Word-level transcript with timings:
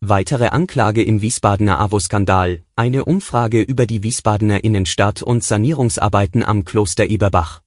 Weitere 0.00 0.50
Anklage 0.50 1.02
im 1.02 1.22
Wiesbadener 1.22 1.80
AWO-Skandal, 1.80 2.62
eine 2.76 3.04
Umfrage 3.04 3.62
über 3.62 3.84
die 3.84 4.04
Wiesbadener 4.04 4.62
Innenstadt 4.62 5.22
und 5.24 5.42
Sanierungsarbeiten 5.42 6.44
am 6.44 6.64
Kloster 6.64 7.06
Eberbach. 7.06 7.62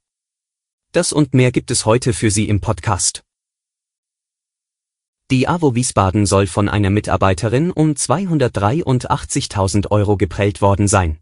Das 0.94 1.12
und 1.12 1.34
mehr 1.34 1.52
gibt 1.52 1.72
es 1.72 1.86
heute 1.86 2.14
für 2.14 2.32
Sie 2.32 2.48
im 2.48 2.62
Podcast. 2.62 3.24
Die 5.30 5.50
AWO 5.50 5.76
Wiesbaden 5.76 6.26
soll 6.26 6.48
von 6.48 6.70
einer 6.70 6.90
Mitarbeiterin 6.90 7.70
um 7.70 7.96
283.000 7.96 9.92
Euro 9.92 10.16
geprellt 10.16 10.62
worden 10.62 10.88
sein. 10.88 11.20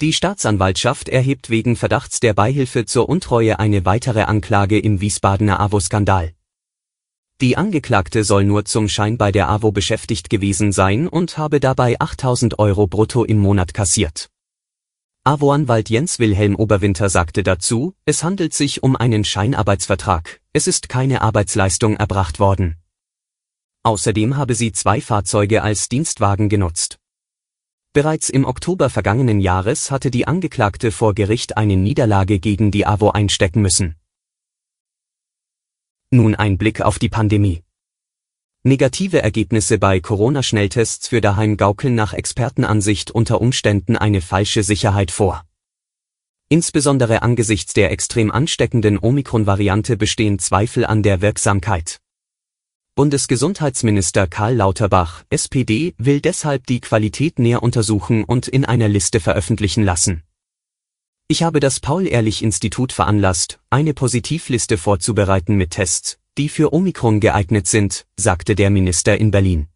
Die 0.00 0.12
Staatsanwaltschaft 0.12 1.08
erhebt 1.08 1.50
wegen 1.50 1.74
Verdachts 1.74 2.20
der 2.20 2.32
Beihilfe 2.32 2.84
zur 2.84 3.08
Untreue 3.08 3.58
eine 3.58 3.84
weitere 3.84 4.22
Anklage 4.22 4.78
im 4.78 5.00
Wiesbadener 5.00 5.58
AWO-Skandal. 5.58 6.35
Die 7.42 7.58
Angeklagte 7.58 8.24
soll 8.24 8.44
nur 8.44 8.64
zum 8.64 8.88
Schein 8.88 9.18
bei 9.18 9.30
der 9.30 9.50
AWO 9.50 9.70
beschäftigt 9.70 10.30
gewesen 10.30 10.72
sein 10.72 11.06
und 11.06 11.36
habe 11.36 11.60
dabei 11.60 12.00
8000 12.00 12.58
Euro 12.58 12.86
brutto 12.86 13.24
im 13.24 13.36
Monat 13.36 13.74
kassiert. 13.74 14.30
AWO-Anwalt 15.24 15.90
Jens 15.90 16.18
Wilhelm 16.18 16.56
Oberwinter 16.56 17.10
sagte 17.10 17.42
dazu, 17.42 17.94
es 18.06 18.24
handelt 18.24 18.54
sich 18.54 18.82
um 18.82 18.96
einen 18.96 19.22
Scheinarbeitsvertrag, 19.22 20.40
es 20.54 20.66
ist 20.66 20.88
keine 20.88 21.20
Arbeitsleistung 21.20 21.96
erbracht 21.96 22.40
worden. 22.40 22.76
Außerdem 23.82 24.38
habe 24.38 24.54
sie 24.54 24.72
zwei 24.72 25.02
Fahrzeuge 25.02 25.62
als 25.62 25.90
Dienstwagen 25.90 26.48
genutzt. 26.48 26.98
Bereits 27.92 28.30
im 28.30 28.46
Oktober 28.46 28.88
vergangenen 28.88 29.40
Jahres 29.40 29.90
hatte 29.90 30.10
die 30.10 30.26
Angeklagte 30.26 30.90
vor 30.90 31.12
Gericht 31.12 31.58
eine 31.58 31.76
Niederlage 31.76 32.38
gegen 32.38 32.70
die 32.70 32.86
AWO 32.86 33.10
einstecken 33.10 33.60
müssen. 33.60 33.96
Nun 36.10 36.36
ein 36.36 36.56
Blick 36.56 36.82
auf 36.82 37.00
die 37.00 37.08
Pandemie. 37.08 37.62
Negative 38.62 39.22
Ergebnisse 39.22 39.78
bei 39.78 39.98
Corona-Schnelltests 39.98 41.08
für 41.08 41.20
daheim 41.20 41.56
gaukeln 41.56 41.94
nach 41.96 42.12
Expertenansicht 42.12 43.10
unter 43.10 43.40
Umständen 43.40 43.96
eine 43.96 44.20
falsche 44.20 44.62
Sicherheit 44.62 45.10
vor. 45.10 45.44
Insbesondere 46.48 47.22
angesichts 47.22 47.72
der 47.72 47.90
extrem 47.90 48.30
ansteckenden 48.30 48.98
Omikron-Variante 49.00 49.96
bestehen 49.96 50.38
Zweifel 50.38 50.84
an 50.84 51.02
der 51.02 51.22
Wirksamkeit. 51.22 51.98
Bundesgesundheitsminister 52.94 54.28
Karl 54.28 54.54
Lauterbach, 54.54 55.24
SPD, 55.28 55.94
will 55.98 56.20
deshalb 56.20 56.66
die 56.66 56.80
Qualität 56.80 57.40
näher 57.40 57.64
untersuchen 57.64 58.22
und 58.22 58.46
in 58.46 58.64
einer 58.64 58.88
Liste 58.88 59.18
veröffentlichen 59.18 59.82
lassen. 59.82 60.22
Ich 61.28 61.42
habe 61.42 61.58
das 61.58 61.80
Paul-Ehrlich-Institut 61.80 62.92
veranlasst, 62.92 63.58
eine 63.68 63.94
Positivliste 63.94 64.78
vorzubereiten 64.78 65.56
mit 65.56 65.72
Tests, 65.72 66.18
die 66.38 66.48
für 66.48 66.72
Omikron 66.72 67.18
geeignet 67.18 67.66
sind, 67.66 68.06
sagte 68.16 68.54
der 68.54 68.70
Minister 68.70 69.18
in 69.18 69.32
Berlin. 69.32 69.66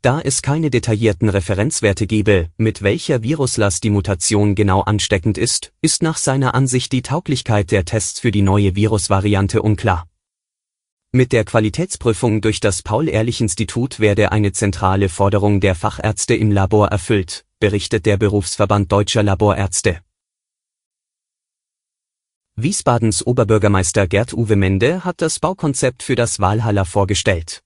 Da 0.00 0.20
es 0.20 0.42
keine 0.42 0.70
detaillierten 0.70 1.28
Referenzwerte 1.28 2.06
gebe, 2.06 2.50
mit 2.56 2.82
welcher 2.82 3.24
Viruslast 3.24 3.82
die 3.82 3.90
Mutation 3.90 4.54
genau 4.54 4.82
ansteckend 4.82 5.38
ist, 5.38 5.72
ist 5.80 6.04
nach 6.04 6.18
seiner 6.18 6.54
Ansicht 6.54 6.92
die 6.92 7.02
Tauglichkeit 7.02 7.72
der 7.72 7.84
Tests 7.84 8.20
für 8.20 8.30
die 8.30 8.42
neue 8.42 8.76
Virusvariante 8.76 9.60
unklar. 9.60 10.06
Mit 11.10 11.32
der 11.32 11.44
Qualitätsprüfung 11.44 12.42
durch 12.42 12.60
das 12.60 12.82
Paul-Ehrlich-Institut 12.82 13.98
werde 13.98 14.30
eine 14.30 14.52
zentrale 14.52 15.08
Forderung 15.08 15.58
der 15.58 15.74
Fachärzte 15.74 16.36
im 16.36 16.52
Labor 16.52 16.88
erfüllt, 16.88 17.44
berichtet 17.58 18.06
der 18.06 18.18
Berufsverband 18.18 18.92
Deutscher 18.92 19.24
Laborärzte. 19.24 19.98
Wiesbadens 22.56 23.26
Oberbürgermeister 23.26 24.06
Gerd-Uwe 24.06 24.54
Mende 24.54 25.04
hat 25.04 25.20
das 25.20 25.40
Baukonzept 25.40 26.04
für 26.04 26.14
das 26.14 26.38
Walhalla 26.38 26.84
vorgestellt. 26.84 27.64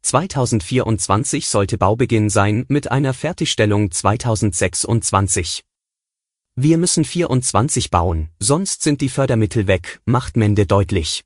2024 0.00 1.46
sollte 1.46 1.76
Baubeginn 1.76 2.30
sein 2.30 2.64
mit 2.68 2.90
einer 2.90 3.12
Fertigstellung 3.12 3.90
2026. 3.90 5.64
Wir 6.56 6.78
müssen 6.78 7.04
24 7.04 7.90
bauen, 7.90 8.30
sonst 8.38 8.82
sind 8.82 9.02
die 9.02 9.10
Fördermittel 9.10 9.66
weg, 9.66 10.00
macht 10.06 10.34
Mende 10.34 10.64
deutlich. 10.64 11.22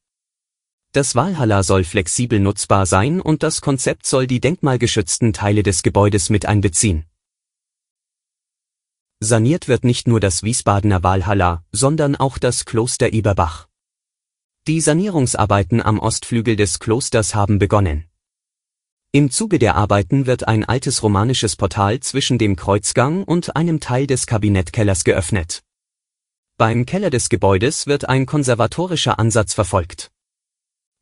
Das 0.90 1.14
Walhalla 1.14 1.62
soll 1.62 1.84
flexibel 1.84 2.40
nutzbar 2.40 2.86
sein 2.86 3.20
und 3.20 3.44
das 3.44 3.60
Konzept 3.60 4.04
soll 4.04 4.26
die 4.26 4.40
denkmalgeschützten 4.40 5.32
Teile 5.32 5.62
des 5.62 5.84
Gebäudes 5.84 6.28
mit 6.28 6.44
einbeziehen. 6.46 7.04
Saniert 9.24 9.68
wird 9.68 9.84
nicht 9.84 10.06
nur 10.06 10.20
das 10.20 10.42
Wiesbadener 10.42 11.02
Walhalla, 11.02 11.64
sondern 11.72 12.14
auch 12.14 12.36
das 12.36 12.66
Kloster 12.66 13.14
Eberbach. 13.14 13.68
Die 14.66 14.82
Sanierungsarbeiten 14.82 15.80
am 15.80 15.98
Ostflügel 15.98 16.56
des 16.56 16.78
Klosters 16.78 17.34
haben 17.34 17.58
begonnen. 17.58 18.04
Im 19.12 19.30
Zuge 19.30 19.58
der 19.58 19.76
Arbeiten 19.76 20.26
wird 20.26 20.46
ein 20.46 20.62
altes 20.66 21.02
romanisches 21.02 21.56
Portal 21.56 22.00
zwischen 22.00 22.36
dem 22.36 22.54
Kreuzgang 22.54 23.24
und 23.24 23.56
einem 23.56 23.80
Teil 23.80 24.06
des 24.06 24.26
Kabinettkellers 24.26 25.04
geöffnet. 25.04 25.62
Beim 26.58 26.84
Keller 26.84 27.08
des 27.08 27.30
Gebäudes 27.30 27.86
wird 27.86 28.06
ein 28.06 28.26
konservatorischer 28.26 29.18
Ansatz 29.18 29.54
verfolgt. 29.54 30.10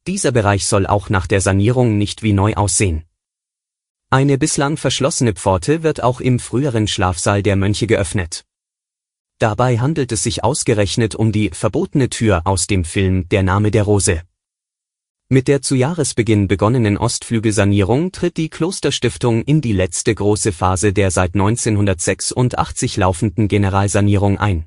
Dieser 0.06 0.30
Bereich 0.30 0.66
soll 0.66 0.86
auch 0.86 1.08
nach 1.08 1.26
der 1.26 1.40
Sanierung 1.40 1.98
nicht 1.98 2.22
wie 2.22 2.34
neu 2.34 2.54
aussehen. 2.54 3.04
Eine 4.12 4.36
bislang 4.36 4.76
verschlossene 4.76 5.32
Pforte 5.32 5.82
wird 5.82 6.02
auch 6.02 6.20
im 6.20 6.38
früheren 6.38 6.86
Schlafsaal 6.86 7.42
der 7.42 7.56
Mönche 7.56 7.86
geöffnet. 7.86 8.44
Dabei 9.38 9.78
handelt 9.78 10.12
es 10.12 10.22
sich 10.22 10.44
ausgerechnet 10.44 11.14
um 11.14 11.32
die 11.32 11.48
verbotene 11.48 12.10
Tür 12.10 12.42
aus 12.44 12.66
dem 12.66 12.84
Film 12.84 13.26
Der 13.30 13.42
Name 13.42 13.70
der 13.70 13.84
Rose. 13.84 14.20
Mit 15.30 15.48
der 15.48 15.62
zu 15.62 15.76
Jahresbeginn 15.76 16.46
begonnenen 16.46 16.98
Ostflügelsanierung 16.98 18.12
tritt 18.12 18.36
die 18.36 18.50
Klosterstiftung 18.50 19.44
in 19.44 19.62
die 19.62 19.72
letzte 19.72 20.14
große 20.14 20.52
Phase 20.52 20.92
der 20.92 21.10
seit 21.10 21.32
1986 21.32 22.98
laufenden 22.98 23.48
Generalsanierung 23.48 24.36
ein. 24.36 24.66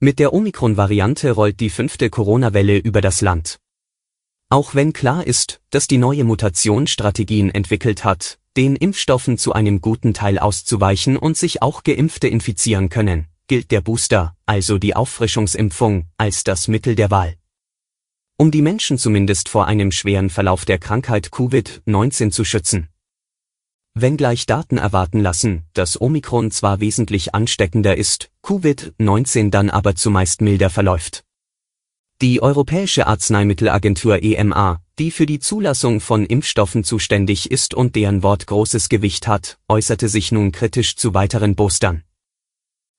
Mit 0.00 0.18
der 0.18 0.32
Omikron-Variante 0.32 1.30
rollt 1.30 1.60
die 1.60 1.70
fünfte 1.70 2.10
Corona-Welle 2.10 2.78
über 2.78 3.00
das 3.00 3.20
Land. 3.20 3.60
Auch 4.52 4.74
wenn 4.74 4.92
klar 4.92 5.24
ist, 5.24 5.60
dass 5.70 5.86
die 5.86 5.96
neue 5.96 6.24
Mutation 6.24 6.88
Strategien 6.88 7.50
entwickelt 7.50 8.04
hat, 8.04 8.40
den 8.56 8.74
Impfstoffen 8.74 9.38
zu 9.38 9.52
einem 9.52 9.80
guten 9.80 10.12
Teil 10.12 10.40
auszuweichen 10.40 11.16
und 11.16 11.36
sich 11.36 11.62
auch 11.62 11.84
Geimpfte 11.84 12.26
infizieren 12.26 12.88
können, 12.88 13.28
gilt 13.46 13.70
der 13.70 13.80
Booster, 13.80 14.34
also 14.46 14.78
die 14.78 14.96
Auffrischungsimpfung, 14.96 16.06
als 16.18 16.42
das 16.42 16.66
Mittel 16.66 16.96
der 16.96 17.12
Wahl. 17.12 17.36
Um 18.38 18.50
die 18.50 18.62
Menschen 18.62 18.98
zumindest 18.98 19.48
vor 19.48 19.68
einem 19.68 19.92
schweren 19.92 20.30
Verlauf 20.30 20.64
der 20.64 20.78
Krankheit 20.78 21.28
Covid-19 21.28 22.32
zu 22.32 22.44
schützen. 22.44 22.88
Wenngleich 23.94 24.46
Daten 24.46 24.78
erwarten 24.78 25.20
lassen, 25.20 25.62
dass 25.74 26.00
Omikron 26.00 26.50
zwar 26.50 26.80
wesentlich 26.80 27.34
ansteckender 27.36 27.96
ist, 27.96 28.30
Covid-19 28.42 29.50
dann 29.50 29.70
aber 29.70 29.94
zumeist 29.94 30.40
milder 30.40 30.70
verläuft. 30.70 31.24
Die 32.22 32.42
Europäische 32.42 33.06
Arzneimittelagentur 33.06 34.22
EMA, 34.22 34.82
die 34.98 35.10
für 35.10 35.24
die 35.24 35.38
Zulassung 35.38 36.00
von 36.00 36.26
Impfstoffen 36.26 36.84
zuständig 36.84 37.50
ist 37.50 37.72
und 37.72 37.96
deren 37.96 38.22
Wort 38.22 38.46
großes 38.46 38.90
Gewicht 38.90 39.26
hat, 39.26 39.58
äußerte 39.70 40.06
sich 40.10 40.30
nun 40.30 40.52
kritisch 40.52 40.96
zu 40.96 41.14
weiteren 41.14 41.54
Boostern. 41.54 42.02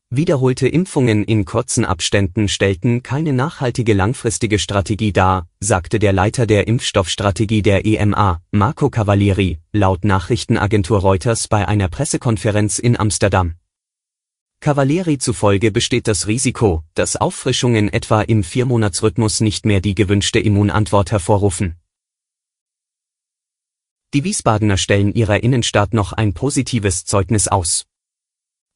Wiederholte 0.10 0.68
Impfungen 0.68 1.24
in 1.24 1.46
kurzen 1.46 1.86
Abständen 1.86 2.48
stellten 2.48 3.04
keine 3.04 3.32
nachhaltige 3.32 3.94
langfristige 3.94 4.58
Strategie 4.58 5.14
dar, 5.14 5.48
sagte 5.60 6.00
der 6.00 6.14
Leiter 6.14 6.48
der 6.48 6.68
Impfstoffstrategie 6.68 7.62
der 7.62 7.86
EMA, 7.86 8.42
Marco 8.50 8.90
Cavalieri, 8.90 9.60
laut 9.72 10.04
Nachrichtenagentur 10.04 11.00
Reuters 11.00 11.48
bei 11.48 11.68
einer 11.68 11.90
Pressekonferenz 11.90 12.80
in 12.80 13.00
Amsterdam. 13.00 13.54
Cavalieri 14.62 15.18
zufolge 15.18 15.72
besteht 15.72 16.08
das 16.08 16.28
Risiko, 16.28 16.84
dass 16.94 17.16
Auffrischungen 17.16 17.92
etwa 17.92 18.22
im 18.22 18.44
Viermonatsrhythmus 18.44 19.42
nicht 19.42 19.66
mehr 19.66 19.82
die 19.82 19.96
gewünschte 19.96 20.40
Immunantwort 20.40 21.12
hervorrufen. 21.12 21.78
Die 24.14 24.24
Wiesbadener 24.24 24.78
stellen 24.78 25.14
ihrer 25.16 25.42
Innenstadt 25.42 25.96
noch 25.96 26.14
ein 26.14 26.36
positives 26.36 27.06
Zeugnis 27.06 27.48
aus. 27.48 27.88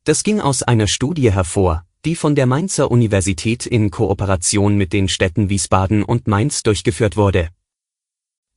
Das 0.05 0.23
ging 0.23 0.41
aus 0.41 0.63
einer 0.63 0.87
Studie 0.87 1.31
hervor, 1.31 1.85
die 2.03 2.15
von 2.15 2.33
der 2.33 2.47
Mainzer 2.47 2.89
Universität 2.89 3.67
in 3.67 3.91
Kooperation 3.91 4.77
mit 4.77 4.91
den 4.91 5.07
Städten 5.07 5.49
Wiesbaden 5.49 6.01
und 6.01 6.27
Mainz 6.27 6.63
durchgeführt 6.63 7.15
wurde. 7.15 7.49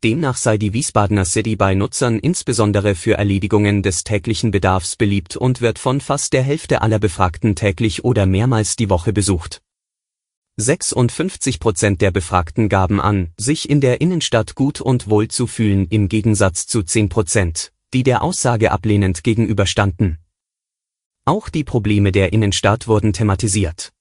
Demnach 0.05 0.37
sei 0.37 0.59
die 0.59 0.73
Wiesbadener 0.73 1.25
City 1.25 1.57
bei 1.57 1.75
Nutzern 1.75 2.21
insbesondere 2.21 2.95
für 2.95 3.15
Erledigungen 3.15 3.83
des 3.83 4.05
täglichen 4.05 4.53
Bedarfs 4.53 4.95
beliebt 4.95 5.37
und 5.37 5.61
wird 5.61 5.81
von 5.81 6.01
fast 6.01 6.33
der 6.35 6.43
Hälfte 6.43 6.83
aller 6.83 7.01
Befragten 7.01 7.57
täglich 7.57 8.05
oder 8.05 8.25
mehrmals 8.25 8.77
die 8.77 8.91
Woche 8.91 9.13
besucht. 9.13 9.61
56 10.57 11.59
Prozent 11.59 12.01
der 12.01 12.13
Befragten 12.13 12.69
gaben 12.69 13.01
an, 13.01 13.33
sich 13.37 13.69
in 13.69 13.81
der 13.81 14.01
Innenstadt 14.01 14.55
gut 14.55 14.81
und 14.81 15.11
wohl 15.11 15.27
zu 15.27 15.49
fühlen 15.49 15.89
im 15.91 16.09
Gegensatz 16.09 16.69
zu 16.69 16.85
10 16.85 17.09
Prozent, 17.09 17.73
die 17.93 18.05
der 18.05 18.23
Aussage 18.23 18.71
ablehnend 18.71 19.25
gegenüberstanden. 19.25 20.19
Auch 21.25 21.49
die 21.49 21.65
Probleme 21.65 22.13
der 22.13 22.33
Innenstadt 22.33 22.87
wurden 22.87 23.13
thematisiert. 23.13 23.93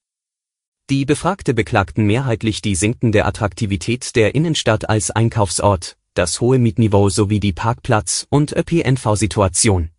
Die 0.90 1.04
Befragte 1.04 1.54
beklagten 1.54 2.06
mehrheitlich 2.06 2.62
die 2.62 2.74
sinkende 2.74 3.26
Attraktivität 3.26 4.16
der 4.16 4.36
Innenstadt 4.36 4.90
als 4.90 5.12
Einkaufsort, 5.12 5.98
das 6.14 6.40
hohe 6.40 6.60
Mietniveau 6.60 7.10
sowie 7.10 7.42
die 7.42 7.52
Parkplatz- 7.52 8.26
und 8.30 8.54
ÖPNV-Situation. 8.54 9.90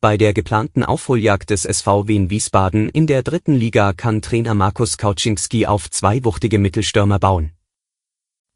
Bei 0.00 0.16
der 0.16 0.32
geplanten 0.32 0.84
Aufholjagd 0.84 1.50
des 1.50 1.64
SV 1.64 2.06
Wien 2.06 2.30
Wiesbaden 2.30 2.88
in 2.88 3.08
der 3.08 3.24
dritten 3.24 3.54
Liga 3.56 3.92
kann 3.94 4.22
Trainer 4.22 4.54
Markus 4.54 4.96
Kauczynski 4.96 5.66
auf 5.66 5.90
zwei 5.90 6.24
wuchtige 6.24 6.60
Mittelstürmer 6.60 7.18
bauen. 7.18 7.50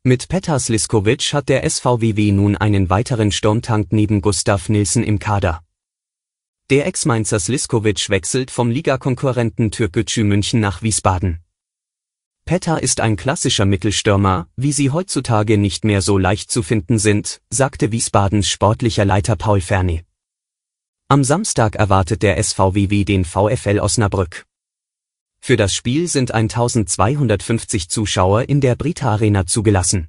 Mit 0.04 0.28
Petar 0.28 0.60
Sliskovic 0.60 1.32
hat 1.32 1.48
der 1.48 1.68
SVWW 1.68 2.30
nun 2.30 2.56
einen 2.56 2.90
weiteren 2.90 3.32
Sturmtank 3.32 3.88
neben 3.90 4.20
Gustav 4.20 4.68
Nilsson 4.68 5.02
im 5.02 5.18
Kader. 5.18 5.65
Der 6.68 6.84
Ex-Mainzer 6.88 7.38
Sliskovic 7.38 8.10
wechselt 8.10 8.50
vom 8.50 8.72
Ligakonkurrenten 8.72 9.70
Türkgücü 9.70 10.24
München 10.24 10.58
nach 10.58 10.82
Wiesbaden. 10.82 11.38
Petter 12.44 12.82
ist 12.82 12.98
ein 12.98 13.14
klassischer 13.14 13.64
Mittelstürmer, 13.64 14.48
wie 14.56 14.72
sie 14.72 14.90
heutzutage 14.90 15.58
nicht 15.58 15.84
mehr 15.84 16.02
so 16.02 16.18
leicht 16.18 16.50
zu 16.50 16.64
finden 16.64 16.98
sind, 16.98 17.40
sagte 17.50 17.92
Wiesbadens 17.92 18.48
sportlicher 18.48 19.04
Leiter 19.04 19.36
Paul 19.36 19.60
Ferni. 19.60 20.02
Am 21.06 21.22
Samstag 21.22 21.76
erwartet 21.76 22.24
der 22.24 22.42
SVWW 22.42 23.04
den 23.04 23.24
VfL 23.24 23.78
Osnabrück. 23.78 24.44
Für 25.40 25.56
das 25.56 25.72
Spiel 25.72 26.08
sind 26.08 26.32
1250 26.32 27.88
Zuschauer 27.88 28.48
in 28.48 28.60
der 28.60 28.74
Brita 28.74 29.12
Arena 29.12 29.46
zugelassen. 29.46 30.08